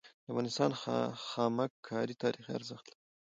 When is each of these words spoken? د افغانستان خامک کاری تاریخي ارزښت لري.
د 0.25 0.27
افغانستان 0.31 0.71
خامک 1.27 1.71
کاری 1.87 2.15
تاریخي 2.23 2.51
ارزښت 2.53 2.85
لري. 2.87 2.95